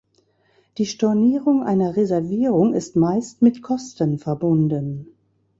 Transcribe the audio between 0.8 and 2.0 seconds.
Stornierung einer